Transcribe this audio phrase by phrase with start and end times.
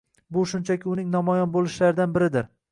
[0.37, 2.53] Bu shunchaki uning namoyon bo‘lishlaridan biridir;